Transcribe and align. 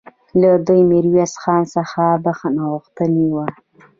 ده 0.41 0.49
له 0.65 0.73
ميرويس 0.89 1.33
خان 1.41 1.63
څخه 1.75 2.03
بخښنه 2.23 2.63
غوښتې 2.71 3.25
وه 3.33 3.45